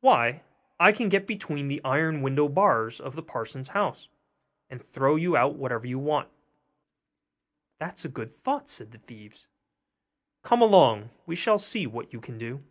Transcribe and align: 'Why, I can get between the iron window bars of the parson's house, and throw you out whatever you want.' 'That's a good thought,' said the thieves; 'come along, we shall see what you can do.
'Why, 0.00 0.42
I 0.80 0.90
can 0.90 1.10
get 1.10 1.26
between 1.26 1.68
the 1.68 1.84
iron 1.84 2.22
window 2.22 2.48
bars 2.48 2.98
of 2.98 3.14
the 3.14 3.22
parson's 3.22 3.68
house, 3.68 4.08
and 4.70 4.82
throw 4.82 5.16
you 5.16 5.36
out 5.36 5.56
whatever 5.56 5.86
you 5.86 5.98
want.' 5.98 6.30
'That's 7.78 8.02
a 8.06 8.08
good 8.08 8.32
thought,' 8.34 8.70
said 8.70 8.92
the 8.92 8.98
thieves; 9.00 9.48
'come 10.42 10.62
along, 10.62 11.10
we 11.26 11.36
shall 11.36 11.58
see 11.58 11.86
what 11.86 12.10
you 12.14 12.22
can 12.22 12.38
do. 12.38 12.64